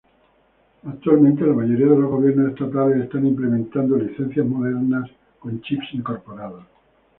Actualmente, 0.83 1.45
la 1.45 1.53
mayoría 1.53 1.85
de 1.85 1.95
los 1.99 2.09
gobiernos 2.09 2.49
estatales 2.53 3.03
están 3.03 3.23
implementando 3.27 3.97
licencias 3.99 4.47
modernas 4.47 5.07
con 5.39 5.61
chips 5.61 5.93
incorporados. 5.93 6.63